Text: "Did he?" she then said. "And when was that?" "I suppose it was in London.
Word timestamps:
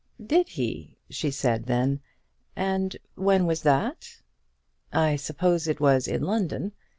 "Did 0.25 0.49
he?" 0.49 0.97
she 1.11 1.29
then 1.29 1.65
said. 1.69 1.99
"And 2.55 2.97
when 3.13 3.45
was 3.45 3.61
that?" 3.61 4.09
"I 4.91 5.15
suppose 5.15 5.67
it 5.67 5.79
was 5.79 6.07
in 6.07 6.23
London. 6.23 6.71